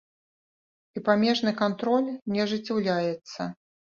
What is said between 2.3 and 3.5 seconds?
не ажыццяўляецца.